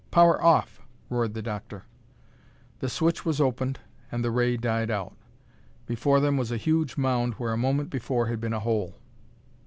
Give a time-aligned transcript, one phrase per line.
[0.09, 0.81] "Power off!"
[1.11, 1.85] roared the doctor.
[2.79, 3.77] The switch was opened
[4.11, 5.15] and the ray died out.
[5.85, 8.95] Before them was a huge mound where a moment before had been a hole.